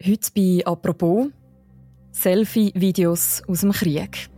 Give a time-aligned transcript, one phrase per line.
[0.00, 1.26] Heute bei «Apropos»
[2.12, 4.28] Selfie-Videos aus dem Krieg.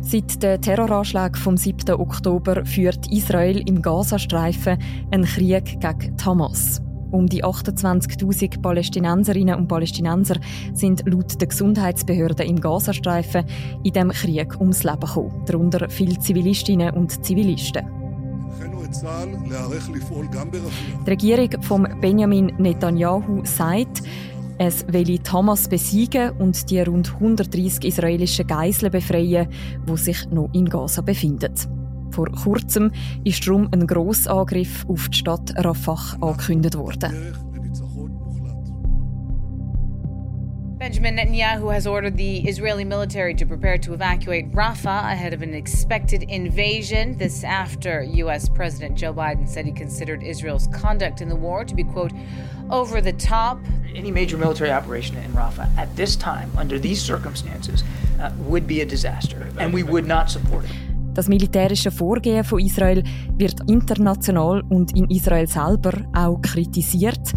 [0.00, 2.00] Seit den Terroranschlägen vom 7.
[2.00, 4.78] Oktober führt Israel im Gazastreifen
[5.12, 6.82] einen Krieg gegen Hamas.
[7.12, 10.34] Um die 28.000 Palästinenserinnen und Palästinenser
[10.72, 13.44] sind laut der Gesundheitsbehörden im Gazastreifen
[13.84, 17.99] in dem Krieg ums Leben gekommen, darunter viele Zivilistinnen und Zivilisten.
[21.06, 24.02] Die Regierung von Benjamin Netanyahu sagt,
[24.58, 29.48] es will die Hamas besiegen und die rund 130 israelischen Geiseln befreien,
[29.88, 31.54] die sich noch in Gaza befinden.
[32.10, 32.90] Vor kurzem
[33.24, 37.49] ist darum ein Grossangriff auf die Stadt Rafah angekündigt worden.
[40.90, 45.54] Benjamin Netanyahu has ordered the Israeli military to prepare to evacuate Rafah ahead of an
[45.54, 47.16] expected invasion.
[47.16, 48.48] This after U.S.
[48.48, 52.10] President Joe Biden said he considered Israel's conduct in the war to be, quote,
[52.70, 53.60] over the top.
[53.94, 57.84] Any major military operation in Rafah at this time, under these circumstances,
[58.20, 60.72] uh, would be a disaster, and we would not support it.
[61.14, 63.02] Das militärische Vorgehen von Israel
[63.36, 67.32] wird international und in Israel selber auch kritisiert.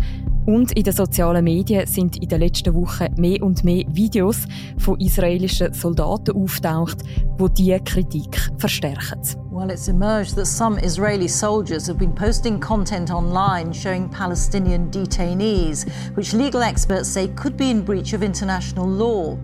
[0.46, 4.46] Und in den sozialen Medien sind in den letzten Wochen mehr und mehr Videos
[4.78, 6.98] von israelischen Soldaten auftaucht,
[7.38, 9.22] wo diese Kritik verstärken.
[9.52, 15.86] Well, it's emerged that some Israeli soldiers have been posting content online showing Palestinian detainees,
[16.16, 19.38] which legal experts say could be in breach of international law.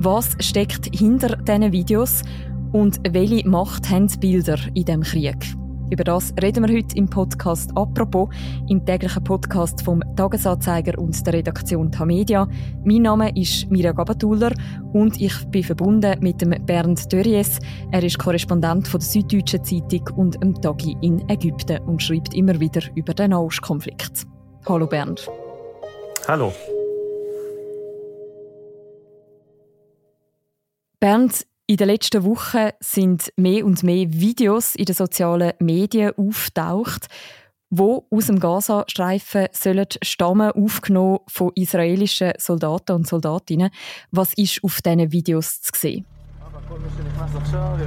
[0.00, 2.22] Was steckt hinter diesen Videos
[2.72, 5.54] und welche Macht haben die Bilder in diesem Krieg?
[5.90, 8.28] Über das reden wir heute im Podcast «Apropos»,
[8.68, 12.48] im täglichen Podcast vom Tagesanzeiger und der Redaktion Tamedia.
[12.84, 14.52] Mein Name ist Mirja Gabatuller
[14.92, 17.58] und ich bin verbunden mit dem Bernd Dörries.
[17.92, 22.58] Er ist Korrespondent von der Süddeutschen Zeitung und dem Tagi in Ägypten und schreibt immer
[22.58, 24.26] wieder über den Nahostkonflikt.
[24.66, 25.28] Hallo Bernd.
[26.26, 26.52] Hallo.
[30.98, 37.06] Bernd, in den letzten Wochen sind mehr und mehr Videos in den sozialen Medien auftaucht,
[37.70, 43.70] wo aus dem Gazastreifen sollen stammen, aufgenommen von israelischen Soldaten und Soldatinnen.
[44.10, 46.04] Was ist auf diesen Videos zu sehen?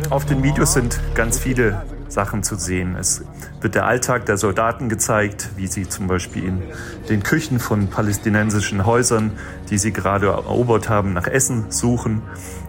[0.09, 2.95] Auf den Videos sind ganz viele Sachen zu sehen.
[2.95, 3.23] Es
[3.61, 6.63] wird der Alltag der Soldaten gezeigt, wie sie zum Beispiel in
[7.09, 9.31] den Küchen von palästinensischen Häusern,
[9.69, 12.21] die sie gerade erobert haben, nach Essen suchen.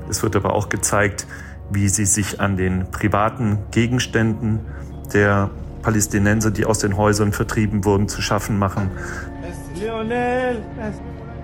[0.08, 1.26] Es wird aber auch gezeigt,
[1.70, 4.60] wie sie sich an den privaten Gegenständen
[5.12, 5.50] der
[5.82, 8.90] Palästinenser, die aus den Häusern vertrieben wurden, zu schaffen machen.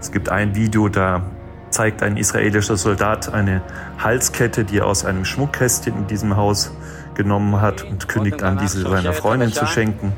[0.01, 1.23] Es gibt ein Video, da
[1.71, 3.63] zeigt ein israelischer Soldat eine
[3.99, 6.73] Halskette, die er aus einem Schmuckkästchen in diesem Haus
[7.15, 10.13] genommen hat und kündigt an, diese seiner Freundin zu schenken.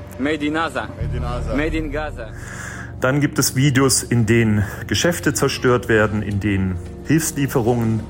[3.00, 8.00] Dann gibt es Videos, in denen Geschäfte zerstört werden, in denen Hilfslieferungen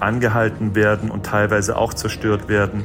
[0.00, 2.84] angehalten werden und teilweise auch zerstört werden.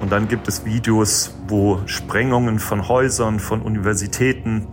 [0.00, 4.66] Und dann gibt es Videos, wo Sprengungen von Häusern, von Universitäten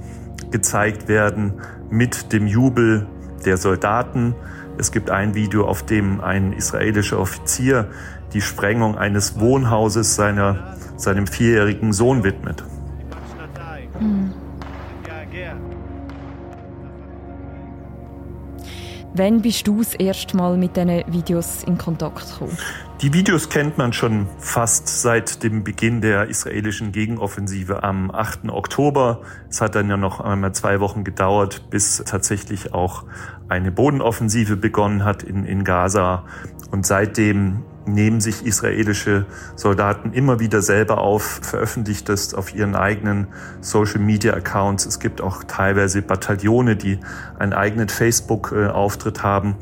[0.52, 3.08] gezeigt werden mit dem Jubel
[3.46, 4.36] der Soldaten.
[4.80, 7.90] Es gibt ein Video, auf dem ein israelischer Offizier
[8.34, 12.64] die Sprengung eines Wohnhauses seiner, seinem vierjährigen Sohn widmet.
[14.00, 14.34] Mhm.
[19.16, 22.58] Wann bist du das erste Mal mit diesen Videos in Kontakt gekommen?
[23.02, 28.50] Die Videos kennt man schon fast seit dem Beginn der israelischen Gegenoffensive am 8.
[28.50, 29.22] Oktober.
[29.50, 33.06] Es hat dann ja noch einmal zwei Wochen gedauert, bis tatsächlich auch
[33.48, 36.26] eine Bodenoffensive begonnen hat in, in Gaza.
[36.72, 43.28] Und seitdem nehmen sich israelische Soldaten immer wieder selber auf, veröffentlicht das auf ihren eigenen
[43.62, 44.86] Social-Media-Accounts.
[44.86, 47.00] Es gibt auch teilweise Bataillone, die
[47.40, 49.56] einen eigenen Facebook-Auftritt haben.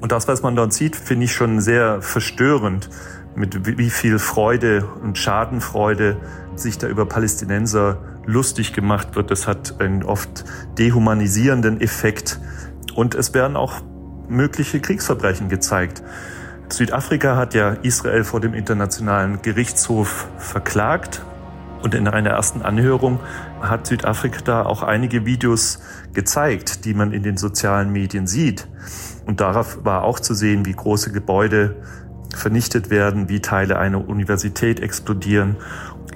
[0.00, 2.88] Und das, was man dort sieht, finde ich schon sehr verstörend,
[3.34, 6.16] mit wie viel Freude und Schadenfreude
[6.56, 9.30] sich da über Palästinenser lustig gemacht wird.
[9.30, 10.44] Das hat einen oft
[10.76, 12.40] dehumanisierenden Effekt.
[12.94, 13.80] Und es werden auch
[14.28, 16.02] mögliche Kriegsverbrechen gezeigt.
[16.68, 21.22] Südafrika hat ja Israel vor dem Internationalen Gerichtshof verklagt.
[21.82, 23.20] Und in einer ersten Anhörung
[23.60, 25.80] hat Südafrika da auch einige Videos
[26.12, 28.66] gezeigt, die man in den sozialen Medien sieht.
[29.28, 31.76] Und darauf war auch zu sehen, wie große Gebäude
[32.34, 35.56] vernichtet werden, wie Teile einer Universität explodieren,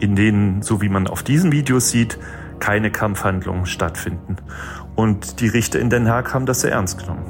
[0.01, 2.19] in denen, so wie man auf diesen Videos sieht,
[2.59, 4.37] keine Kampfhandlungen stattfinden.
[4.97, 7.27] Und die Richter in Den Haag haben das sehr ernst genommen.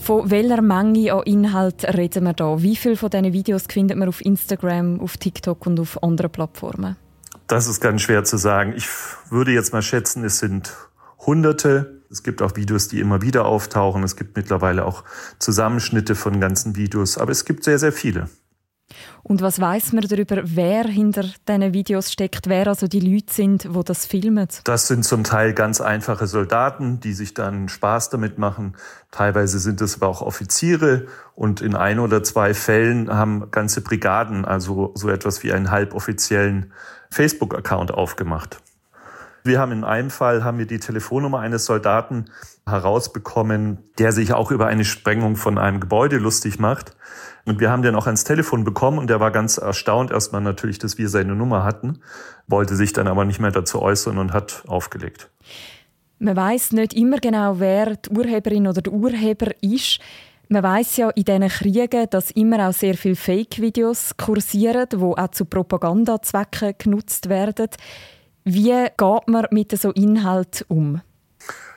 [0.00, 2.62] Von welcher Menge an Inhalt reden wir da?
[2.62, 6.94] Wie viele von diesen Videos findet man auf Instagram, auf TikTok und auf anderen Plattformen?
[7.48, 8.72] Das ist ganz schwer zu sagen.
[8.76, 8.86] Ich
[9.30, 10.72] würde jetzt mal schätzen, es sind
[11.28, 12.00] Hunderte.
[12.10, 14.02] Es gibt auch Videos, die immer wieder auftauchen.
[14.02, 15.04] Es gibt mittlerweile auch
[15.38, 18.30] Zusammenschnitte von ganzen Videos, aber es gibt sehr, sehr viele.
[19.22, 23.74] Und was weiß man darüber, wer hinter diesen Videos steckt, wer also die Leute sind,
[23.74, 24.48] wo das filmen?
[24.64, 28.76] Das sind zum Teil ganz einfache Soldaten, die sich dann Spaß damit machen.
[29.10, 34.46] Teilweise sind es aber auch Offiziere und in ein oder zwei Fällen haben ganze Brigaden,
[34.46, 36.72] also so etwas wie einen halboffiziellen
[37.10, 38.62] Facebook-Account aufgemacht.
[39.48, 42.26] Wir haben in einem Fall haben wir die Telefonnummer eines Soldaten
[42.68, 46.94] herausbekommen, der sich auch über eine Sprengung von einem Gebäude lustig macht.
[47.46, 50.78] Und wir haben den auch ans Telefon bekommen und der war ganz erstaunt erstmal natürlich,
[50.78, 52.00] dass wir seine Nummer hatten,
[52.46, 55.30] wollte sich dann aber nicht mehr dazu äußern und hat aufgelegt.
[56.18, 59.98] Man weiß nicht immer genau, wer die Urheberin oder der Urheber ist.
[60.50, 65.28] Man weiß ja in diesen Kriegen, dass immer auch sehr viele Fake-Videos kursieren, die auch
[65.28, 67.68] zu Propagandazwecken genutzt werden.
[68.50, 71.02] Wie geht man mit so Inhalt um?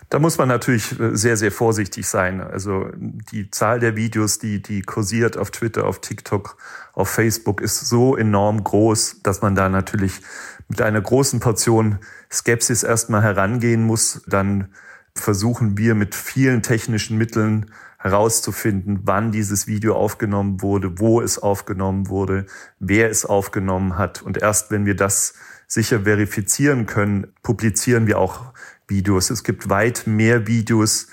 [0.10, 2.40] Da muss man natürlich äh, sehr, sehr vorsichtig sein.
[2.40, 6.56] Also die Zahl der Videos, die, die kursiert auf Twitter, auf TikTok,
[6.94, 10.22] auf Facebook, ist so enorm groß, dass man da natürlich
[10.70, 12.00] mit einer großen Portion
[12.32, 14.22] Skepsis erstmal herangehen muss.
[14.28, 14.70] Dann
[15.14, 17.66] versuchen wir mit vielen technischen Mitteln
[17.98, 22.46] herauszufinden, wann dieses Video aufgenommen wurde, wo es aufgenommen wurde,
[22.80, 24.22] wer es aufgenommen hat.
[24.22, 25.34] Und erst wenn wir das
[25.72, 28.52] sicher verifizieren können, publizieren wir auch
[28.90, 29.30] Videos.
[29.30, 31.08] Es gibt weit mehr Videos,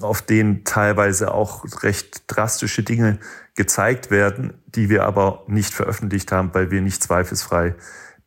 [0.00, 3.18] auf denen teilweise auch recht drastische Dinge
[3.56, 7.74] gezeigt werden, die wir aber nicht veröffentlicht haben, weil wir nicht zweifelsfrei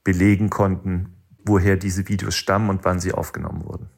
[0.03, 3.89] belegen konnten, woher diese Videos stammen und wann sie aufgenommen wurden.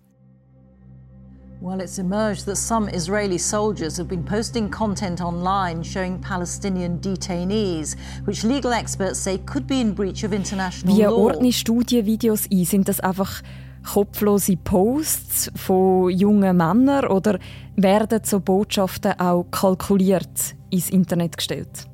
[1.61, 7.97] Well, it's emerged that some Israeli soldiers have been posting content online showing Palestinian detainees,
[8.23, 11.11] which legal experts say could be in breach of international Wie law.
[11.11, 12.63] ordnest du die Videos ein?
[12.63, 13.41] Sind das einfach
[13.83, 17.37] kopflose Posts von jungen Männern oder
[17.75, 21.89] werden so Botschaften auch kalkuliert ins Internet gestellt?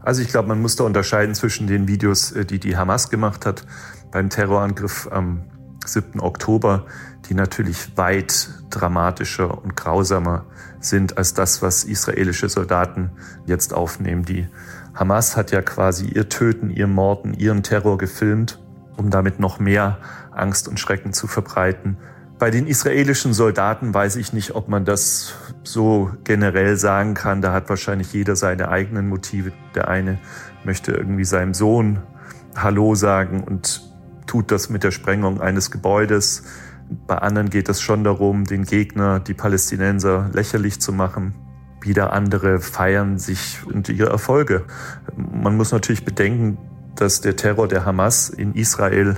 [0.00, 3.46] Also ich glaube, man muss da unterscheiden zwischen den Videos, äh, die die Hamas gemacht
[3.46, 3.64] hat
[4.10, 5.44] beim Terrorangriff am
[5.86, 6.20] 7.
[6.20, 6.86] Oktober,
[7.28, 10.44] die natürlich weit dramatischer und grausamer
[10.80, 13.10] sind als das, was israelische Soldaten
[13.46, 14.24] jetzt aufnehmen.
[14.24, 14.48] Die
[14.94, 18.60] Hamas hat ja quasi ihr Töten, ihr Morden, ihren Terror gefilmt,
[18.96, 19.98] um damit noch mehr
[20.32, 21.96] Angst und Schrecken zu verbreiten.
[22.38, 27.40] Bei den israelischen Soldaten weiß ich nicht, ob man das so generell sagen kann.
[27.40, 29.52] Da hat wahrscheinlich jeder seine eigenen Motive.
[29.74, 30.18] Der eine
[30.64, 32.00] möchte irgendwie seinem Sohn
[32.56, 33.83] Hallo sagen und
[34.26, 36.42] tut das mit der Sprengung eines Gebäudes.
[37.06, 41.34] Bei anderen geht es schon darum, den Gegner, die Palästinenser, lächerlich zu machen.
[41.80, 44.64] Wieder andere feiern sich und ihre Erfolge.
[45.16, 46.58] Man muss natürlich bedenken,
[46.94, 49.16] dass der Terror der Hamas in Israel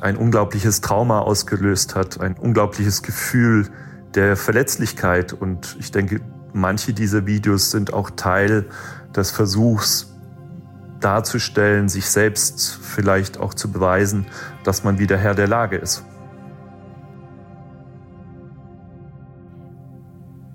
[0.00, 3.68] ein unglaubliches Trauma ausgelöst hat, ein unglaubliches Gefühl
[4.14, 5.32] der Verletzlichkeit.
[5.32, 6.20] Und ich denke,
[6.52, 8.66] manche dieser Videos sind auch Teil
[9.14, 10.11] des Versuchs,
[11.04, 14.26] darzustellen, sich selbst vielleicht auch zu beweisen,
[14.64, 16.04] dass man wieder Herr der Lage ist.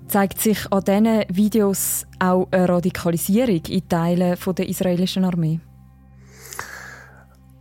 [0.08, 5.60] Zeigt sich an diesen Videos auch eine Radikalisierung in Teilen der israelischen Armee?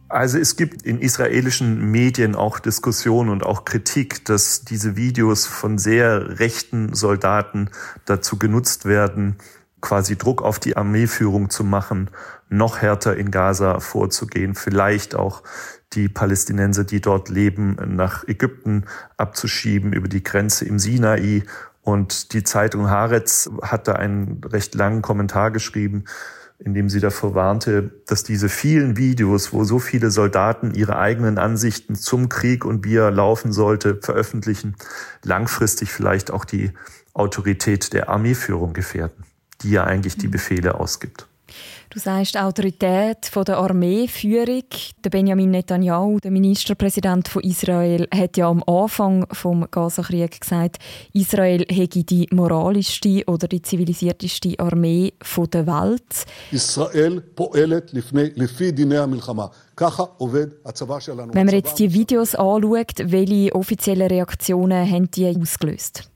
[0.09, 5.77] Also es gibt in israelischen Medien auch Diskussionen und auch Kritik, dass diese Videos von
[5.77, 7.69] sehr rechten Soldaten
[8.05, 9.35] dazu genutzt werden,
[9.81, 12.09] quasi Druck auf die Armeeführung zu machen,
[12.49, 15.43] noch härter in Gaza vorzugehen, vielleicht auch
[15.93, 18.85] die Palästinenser, die dort leben, nach Ägypten
[19.15, 21.43] abzuschieben über die Grenze im Sinai.
[21.81, 26.03] Und die Zeitung Haaretz hat da einen recht langen Kommentar geschrieben,
[26.59, 31.37] in dem sie davor warnte, dass diese vielen Videos, wo so viele Soldaten ihre eigenen
[31.37, 34.75] Ansichten zum Krieg und wie er laufen sollte, veröffentlichen,
[35.23, 36.71] langfristig vielleicht auch die
[37.13, 39.23] Autorität der Armeeführung gefährden,
[39.61, 41.27] die ja eigentlich die Befehle ausgibt.
[41.97, 44.65] Du sagst, die Autorität der Armeeführung.
[45.03, 50.77] Der Benjamin Netanyahu, der Ministerpräsident von Israel, hat ja am Anfang vom Gazakrieg gesagt,
[51.13, 55.13] Israel hätte die moralischste oder die zivilisierteste Armee
[55.51, 56.27] der Welt.
[56.51, 57.23] Israel
[61.33, 66.11] Wenn man jetzt die Videos anschaut, welche offiziellen Reaktionen haben die ausgelöst?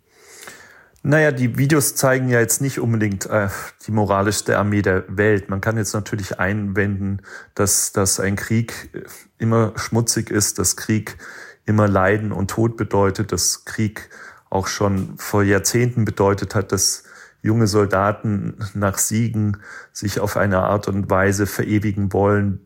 [1.03, 3.49] Naja, die Videos zeigen ja jetzt nicht unbedingt äh,
[3.87, 5.49] die moralischste Armee der Welt.
[5.49, 7.21] Man kann jetzt natürlich einwenden,
[7.55, 8.91] dass, dass ein Krieg
[9.39, 11.17] immer schmutzig ist, dass Krieg
[11.65, 14.09] immer Leiden und Tod bedeutet, dass Krieg
[14.51, 17.03] auch schon vor Jahrzehnten bedeutet hat, dass
[17.41, 19.57] junge Soldaten nach Siegen
[19.91, 22.59] sich auf eine Art und Weise verewigen wollen,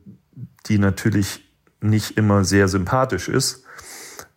[0.65, 3.63] die natürlich nicht immer sehr sympathisch ist.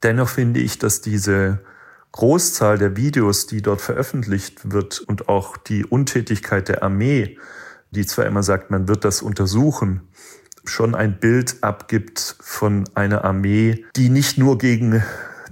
[0.04, 1.60] Dennoch finde ich, dass diese
[2.12, 7.38] Großzahl der Videos, die dort veröffentlicht wird und auch die Untätigkeit der Armee,
[7.90, 10.02] die zwar immer sagt, man wird das untersuchen,
[10.64, 15.02] schon ein Bild abgibt von einer Armee, die nicht nur gegen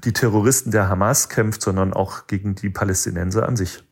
[0.05, 3.83] die Terroristen der Hamas kämpft, sondern auch gegen die Palästinenser an sich.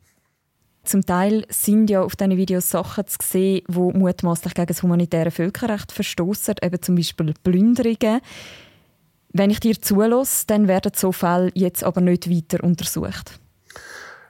[0.84, 5.30] Zum Teil sind ja auf diesen Videos Sachen zu sehen, die mutmaßlich gegen das humanitäre
[5.30, 8.20] Völkerrecht verstoßen, eben zum Beispiel Plünderungen.
[9.36, 13.40] Wenn ich dir zulasse, dann werden so Fälle jetzt aber nicht weiter untersucht.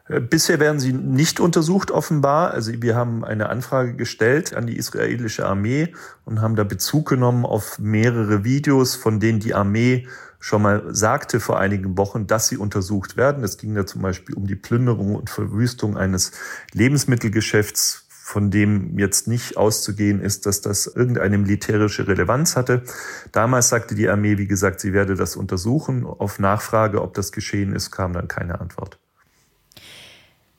[0.09, 2.53] Äh, bisher werden sie nicht untersucht, offenbar.
[2.53, 5.93] Also wir haben eine Anfrage gestellt an die israelische Armee
[6.25, 10.09] und haben da Bezug genommen auf mehrere Videos, von denen die Armee
[10.41, 13.45] schon mal sagte vor einigen Wochen, dass sie untersucht werden.
[13.45, 16.33] Es ging da zum Beispiel um die Plünderung und Verwüstung eines
[16.73, 22.83] Lebensmittelgeschäfts, von dem jetzt nicht auszugehen ist, dass das irgendeine militärische Relevanz hatte.
[23.33, 26.07] Damals sagte die Armee, wie gesagt, sie werde das untersuchen.
[26.07, 28.99] Auf Nachfrage, ob das geschehen ist, kam dann keine Antwort.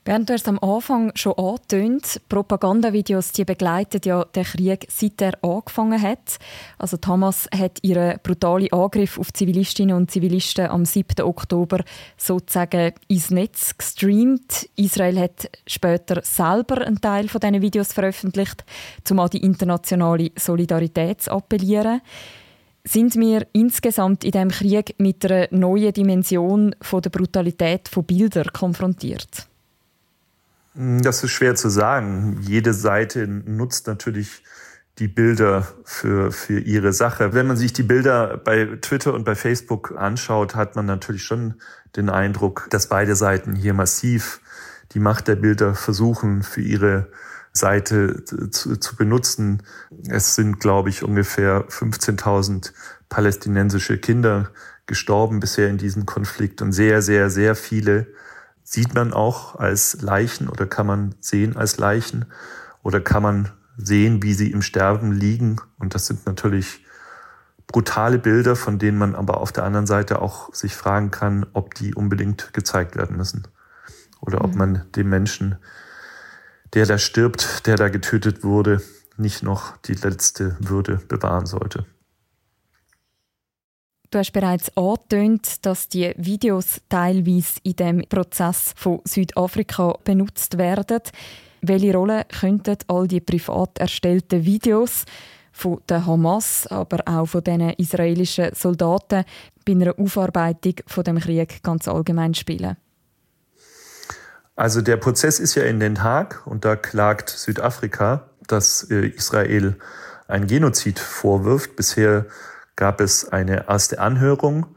[0.07, 5.43] Während du es am Anfang schon angetönt, Propagandavideos die begleiten ja den Krieg, seit er
[5.43, 6.37] angefangen hat.
[6.77, 11.25] Also Hamas hat ihren brutalen Angriff auf Zivilistinnen und Zivilisten am 7.
[11.25, 11.83] Oktober
[12.17, 14.69] sozusagen ins Netz gestreamt.
[14.75, 18.63] Israel hat später selber einen Teil von diesen Videos veröffentlicht,
[19.09, 22.01] um an die internationale Solidarität zu appellieren.
[22.83, 28.53] Sind wir insgesamt in diesem Krieg mit einer neuen Dimension von der Brutalität von Bildern
[28.53, 29.47] konfrontiert?
[30.75, 32.39] Hm, das ist schwer zu sagen.
[32.41, 34.43] Jede Seite nutzt natürlich
[34.99, 37.33] die Bilder für, für ihre Sache.
[37.33, 41.55] Wenn man sich die Bilder bei Twitter und bei Facebook anschaut, hat man natürlich schon
[41.95, 44.39] den Eindruck, dass beide Seiten hier massiv
[44.93, 47.11] die Macht der Bilder versuchen, für ihre
[47.51, 49.63] Seite zu, zu benutzen.
[50.07, 52.71] Es sind, glaube ich, ungefähr 15.000
[53.09, 54.51] palästinensische Kinder
[54.85, 58.07] gestorben bisher in diesem Konflikt und sehr, sehr, sehr viele
[58.65, 62.25] sieht man auch als Leichen oder kann man sehen als Leichen
[62.81, 65.61] oder kann man sehen, wie sie im Sterben liegen.
[65.77, 66.83] Und das sind natürlich
[67.67, 71.75] brutale Bilder, von denen man aber auf der anderen Seite auch sich fragen kann, ob
[71.75, 73.47] die unbedingt gezeigt werden müssen.
[74.19, 74.57] Oder ob mhm.
[74.57, 75.57] man dem Menschen,
[76.73, 78.81] der da stirbt, der da getötet wurde,
[79.15, 81.85] nicht noch die letzte Würde bewahren sollte.
[84.15, 91.01] Du hast bereits angetönt, dass die Videos teilweise in dem Prozess von Südafrika benutzt werden.
[91.61, 95.03] Welche Rolle könnten all die privat erstellten Videos
[95.51, 99.25] von der Hamas, aber auch von den israelischen Soldaten
[99.65, 102.77] bei einer Aufarbeitung von dem Krieg ganz allgemein spielen?
[104.55, 109.75] Also der Prozess ist ja in Den Haag und da klagt Südafrika, dass äh, Israel
[110.29, 111.75] einen Genozid vorwirft.
[111.75, 112.27] Bisher
[112.75, 114.67] gab es eine erste Anhörung.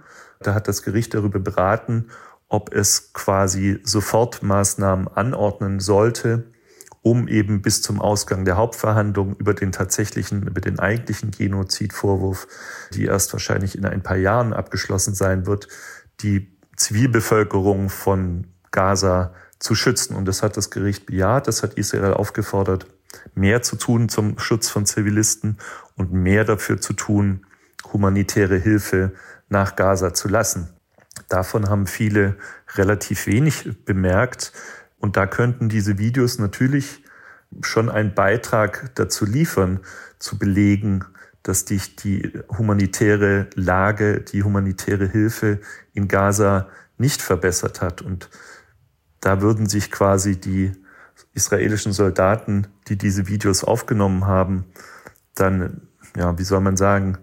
[0.40, 2.08] Da hat das Gericht darüber beraten,
[2.48, 6.50] ob es quasi Sofortmaßnahmen anordnen sollte,
[7.02, 12.46] um eben bis zum Ausgang der Hauptverhandlung über den tatsächlichen, über den eigentlichen Genozidvorwurf,
[12.92, 15.68] die erst wahrscheinlich in ein paar Jahren abgeschlossen sein wird,
[16.20, 20.14] die Zivilbevölkerung von Gaza zu schützen.
[20.14, 22.86] Und das hat das Gericht bejaht, das hat Israel aufgefordert,
[23.34, 25.58] mehr zu tun zum Schutz von Zivilisten
[25.96, 27.46] und mehr dafür zu tun,
[27.92, 29.12] humanitäre Hilfe
[29.48, 30.68] nach Gaza zu lassen.
[31.28, 32.36] Davon haben viele
[32.74, 34.52] relativ wenig bemerkt.
[34.98, 37.02] Und da könnten diese Videos natürlich
[37.62, 39.80] schon einen Beitrag dazu liefern,
[40.18, 41.04] zu belegen,
[41.42, 45.60] dass dich die humanitäre Lage, die humanitäre Hilfe
[45.94, 46.68] in Gaza
[46.98, 48.02] nicht verbessert hat.
[48.02, 48.28] Und
[49.20, 50.72] da würden sich quasi die
[51.34, 54.66] israelischen Soldaten, die diese Videos aufgenommen haben,
[55.34, 57.18] dann, ja, wie soll man sagen,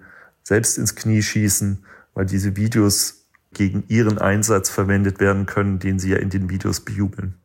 [0.46, 1.84] selbst ins Knie schießen,
[2.14, 6.82] weil diese Videos gegen ihren Einsatz verwendet werden können, den sie ja in den Videos
[6.82, 7.36] bejubeln.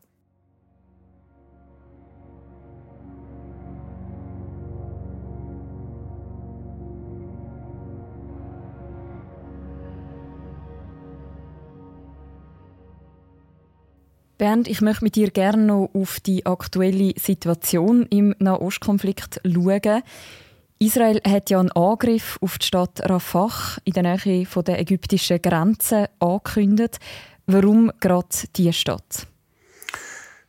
[14.37, 20.02] Bernd, ich möchte mit dir gerne noch auf die aktuelle Situation im Nahostkonflikt schauen.
[20.82, 26.08] Israel hat ja einen Angriff auf die Stadt Rafah in der Nähe der ägyptischen Grenze
[26.20, 26.99] angekündigt.
[27.46, 29.26] Warum gerade diese Stadt?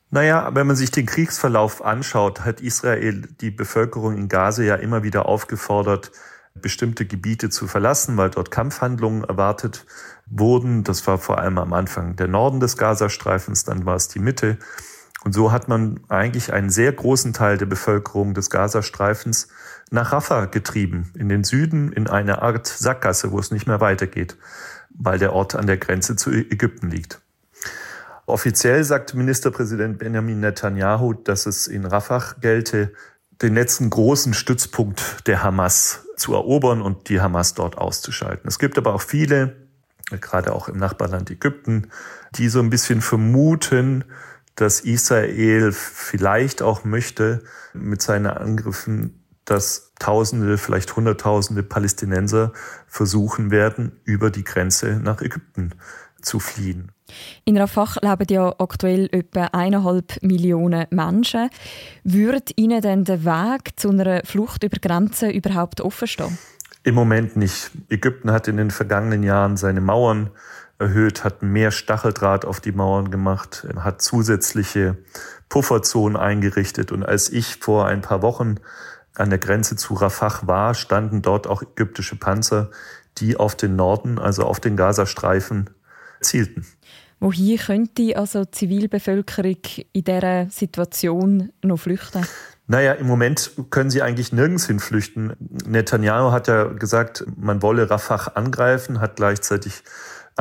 [0.09, 5.03] Naja, wenn man sich den Kriegsverlauf anschaut, hat Israel die Bevölkerung in Gaza ja immer
[5.03, 6.13] wieder aufgefordert,
[6.53, 9.85] bestimmte Gebiete zu verlassen, weil dort Kampfhandlungen erwartet
[10.27, 10.85] wurden.
[10.85, 14.57] Das war vor allem am Anfang der Norden des Gazastreifens, dann war es die Mitte.
[15.23, 19.49] Und so hat man eigentlich einen sehr großen Teil der Bevölkerung des Gazastreifens
[19.91, 24.37] nach Rafah getrieben, in den Süden, in eine Art Sackgasse, wo es nicht mehr weitergeht,
[24.89, 27.21] weil der Ort an der Grenze zu Ägypten liegt.
[28.25, 32.93] Offiziell sagt Ministerpräsident Benjamin Netanyahu, dass es in Rafah gelte,
[33.41, 38.47] den letzten großen Stützpunkt der Hamas zu erobern und die Hamas dort auszuschalten.
[38.47, 39.67] Es gibt aber auch viele,
[40.09, 41.89] gerade auch im Nachbarland Ägypten,
[42.35, 44.05] die so ein bisschen vermuten,
[44.55, 47.43] dass Israel vielleicht auch möchte
[47.73, 52.53] mit seinen Angriffen, dass Tausende, vielleicht Hunderttausende Palästinenser
[52.87, 55.71] versuchen werden, über die Grenze nach Ägypten
[56.21, 56.91] zu fliehen.
[57.45, 61.49] In Rafah leben ja aktuell etwa eineinhalb Millionen Menschen.
[62.03, 66.37] Würde Ihnen denn der Weg zu einer Flucht über Grenzen überhaupt offen stehen?
[66.83, 67.71] Im Moment nicht.
[67.89, 70.31] Ägypten hat in den vergangenen Jahren seine Mauern
[70.81, 74.97] erhöht, hat mehr Stacheldraht auf die Mauern gemacht, hat zusätzliche
[75.47, 76.91] Pufferzonen eingerichtet.
[76.91, 78.55] Und als ich vor ein paar Wochen
[79.15, 82.71] an der Grenze zu Rafah war, standen dort auch ägyptische Panzer,
[83.17, 85.69] die auf den Norden, also auf den Gazastreifen,
[86.21, 86.65] zielten.
[87.19, 89.57] Wohin könnte also die Zivilbevölkerung
[89.93, 92.25] in dieser Situation noch flüchten?
[92.67, 95.33] Naja, im Moment können sie eigentlich nirgends hin flüchten.
[95.65, 99.83] Netanyahu hat ja gesagt, man wolle Rafah angreifen, hat gleichzeitig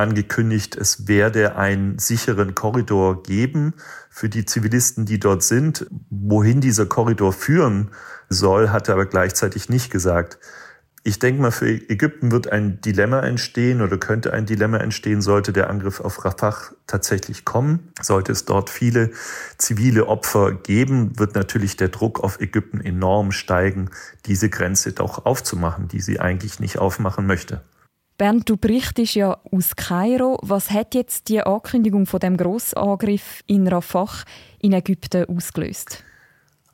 [0.00, 3.74] angekündigt, es werde einen sicheren Korridor geben
[4.10, 5.86] für die Zivilisten, die dort sind.
[6.10, 7.90] Wohin dieser Korridor führen
[8.28, 10.38] soll, hat er aber gleichzeitig nicht gesagt.
[11.02, 15.50] Ich denke mal, für Ägypten wird ein Dilemma entstehen oder könnte ein Dilemma entstehen, sollte
[15.52, 17.90] der Angriff auf Rafah tatsächlich kommen.
[18.02, 19.10] Sollte es dort viele
[19.56, 23.88] zivile Opfer geben, wird natürlich der Druck auf Ägypten enorm steigen,
[24.26, 27.62] diese Grenze doch aufzumachen, die sie eigentlich nicht aufmachen möchte.
[28.20, 30.38] Bernd, du berichtest ja aus Kairo.
[30.42, 34.10] Was hat jetzt die Ankündigung von dem Grossangriff in Rafah
[34.58, 36.04] in Ägypten ausgelöst?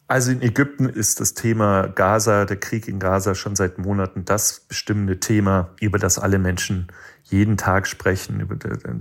[0.08, 4.59] Also in Ägypten ist das Thema Gaza, der Krieg in Gaza schon seit Monaten das
[4.59, 6.88] bestimmende Thema, über das alle Menschen
[7.22, 8.44] jeden Tag sprechen,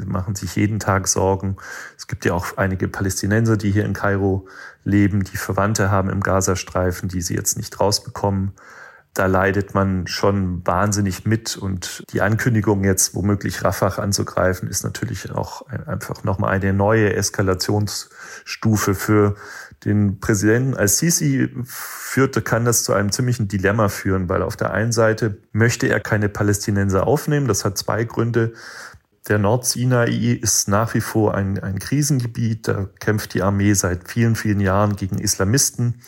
[0.05, 1.58] machen sich jeden Tag Sorgen.
[1.97, 4.47] Es gibt ja auch einige Palästinenser, die hier in Kairo
[4.84, 8.51] leben, die Verwandte haben im Gazastreifen, die sie jetzt nicht rausbekommen
[9.15, 11.56] da leidet man schon wahnsinnig mit.
[11.56, 18.93] Und die Ankündigung jetzt womöglich Rafah anzugreifen, ist natürlich auch einfach nochmal eine neue Eskalationsstufe
[18.93, 19.36] für
[19.86, 20.75] den Präsidenten.
[20.75, 25.38] Als Sisi führte, kann das zu einem ziemlichen Dilemma führen, weil auf der einen Seite
[25.54, 27.47] möchte er keine Palästinenser aufnehmen.
[27.47, 28.54] Das hat zwei Gründe.
[29.30, 32.67] Der Nordsinai ist nach wie vor ein, ein Krisengebiet.
[32.67, 36.01] Da kämpft die Armee seit vielen, vielen Jahren gegen Islamisten.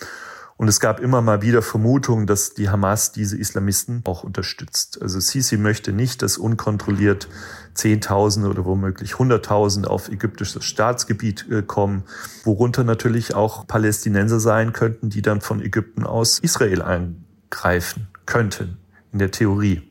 [0.57, 4.99] Und es gab immer mal wieder Vermutungen, dass die Hamas diese Islamisten auch unterstützt.
[4.99, 7.29] Also Sisi möchte nicht, dass unkontrolliert
[7.75, 12.03] Zehntausende oder womöglich Hunderttausende auf ägyptisches Staatsgebiet äh, kommen,
[12.43, 18.77] worunter natürlich auch Palästinenser sein könnten, die dann von Ägypten aus Israel eingreifen könnten,
[19.13, 19.83] in der Theorie.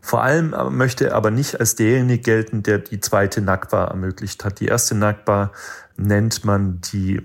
[0.00, 4.58] Vor allem möchte er aber nicht als derjenige gelten, der die zweite Nakba ermöglicht hat.
[4.58, 5.52] Die erste Nakba
[5.96, 7.22] nennt man die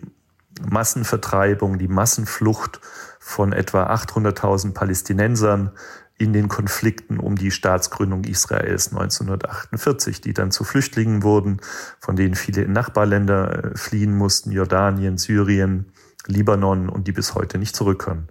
[0.62, 2.80] Massenvertreibung, die Massenflucht
[3.20, 5.72] von etwa 800.000 Palästinensern
[6.18, 11.62] in den Konflikten um die Staatsgründung Israels 1948, die dann zu Flüchtlingen wurden,
[12.00, 15.92] von denen viele in Nachbarländer äh, fliehen mussten, Jordanien, Syrien,
[16.26, 18.28] Libanon und die bis heute nicht zurückkommen.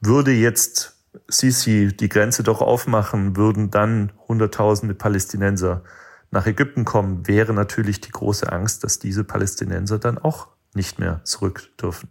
[0.00, 0.96] Würde jetzt
[1.28, 5.84] Sisi die Grenze doch aufmachen, würden dann Hunderttausende Palästinenser
[6.30, 11.20] nach Ägypten kommen, wäre natürlich die große Angst, dass diese Palästinenser dann auch nicht mehr
[11.24, 12.08] zurück dürfen.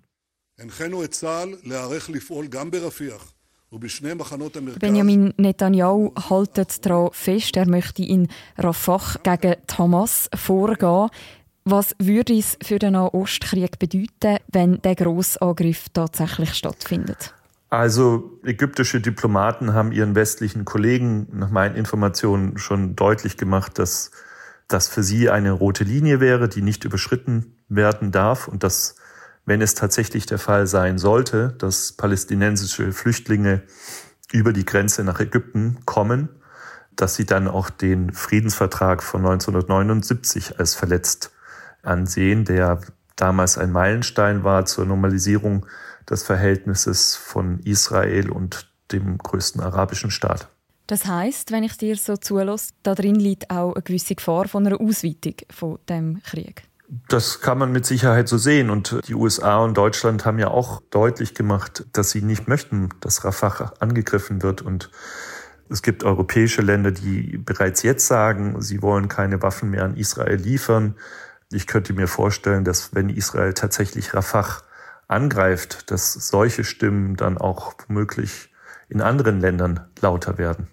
[4.80, 11.10] Benjamin Netanyahu haltet daran fest, er möchte in Rafah gegen die Hamas vorgehen.
[11.66, 17.34] Was würde es für den Nahostkrieg bedeuten, wenn der Grossangriff tatsächlich stattfindet?
[17.70, 24.12] Also ägyptische Diplomaten haben ihren westlichen Kollegen nach meinen Informationen schon deutlich gemacht, dass
[24.68, 28.96] das für sie eine rote Linie wäre, die nicht überschritten werden darf und dass,
[29.46, 33.64] wenn es tatsächlich der Fall sein sollte, dass palästinensische Flüchtlinge
[34.32, 36.30] über die Grenze nach Ägypten kommen,
[36.96, 41.32] dass sie dann auch den Friedensvertrag von 1979 als verletzt
[41.82, 42.82] ansehen, der
[43.16, 45.66] damals ein Meilenstein war zur Normalisierung
[46.10, 50.50] des Verhältnisses von Israel und dem größten arabischen Staat.
[50.88, 54.68] Das heißt, wenn ich dir so zulasse, da drin liegt auch eine gewisse Gefahr von
[54.68, 56.64] einer Ausweitung von dem Krieg.
[56.88, 58.70] Das kann man mit Sicherheit so sehen.
[58.70, 63.24] Und die USA und Deutschland haben ja auch deutlich gemacht, dass sie nicht möchten, dass
[63.24, 64.62] Rafah angegriffen wird.
[64.62, 64.92] Und
[65.70, 70.36] es gibt europäische Länder, die bereits jetzt sagen, sie wollen keine Waffen mehr an Israel
[70.36, 70.96] liefern.
[71.52, 74.64] ich könnte mir vorstellen, dass wenn Israel tatsächlich Rafah
[75.08, 78.50] angreift, dass solche Stimmen dann auch womöglich
[78.90, 80.68] in anderen Ländern lauter werden.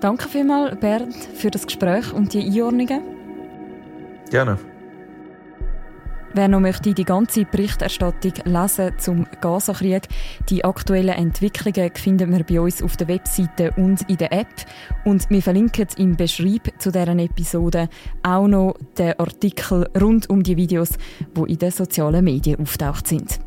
[0.00, 3.02] Danke vielmals, Bernd, für das Gespräch und die Einordnungen.
[4.30, 4.58] Gerne.
[6.34, 10.02] Wer noch möchte die ganze Berichterstattung lesen zum Gaza-Krieg,
[10.50, 14.66] die aktuellen Entwicklungen finden wir bei uns auf der Webseite und in der App.
[15.06, 17.88] Und wir verlinken im Beschreib zu deren Episode
[18.22, 20.90] auch noch den Artikel rund um die Videos,
[21.34, 23.40] die in den sozialen Medien auftaucht sind.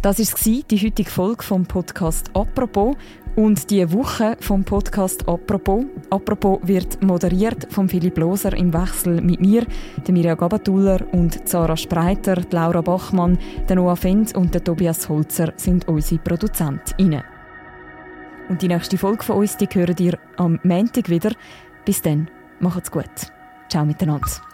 [0.00, 2.96] Das war die heutige Folge vom Podcast «Apropos».
[3.34, 5.86] Und die Woche vom Podcast «Apropos».
[6.10, 9.64] «Apropos» wird moderiert von Philipp Loser im Wechsel mit mir,
[10.06, 13.38] der Mirja Gabatuller und Sarah Spreiter, Laura Bachmann,
[13.70, 17.22] der Noah Fenz und der Tobias Holzer sind unsere ProduzentInnen.
[18.50, 21.32] Und die nächste Folge von uns, die hören ihr am Montag wieder.
[21.86, 22.28] Bis dann,
[22.60, 23.32] macht's gut.
[23.70, 24.51] Ciao miteinander.